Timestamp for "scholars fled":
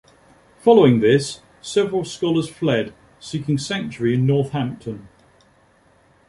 2.05-2.91